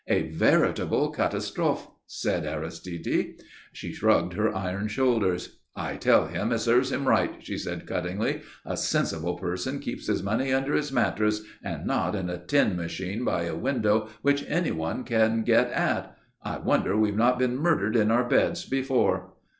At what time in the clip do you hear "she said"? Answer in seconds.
7.45-7.85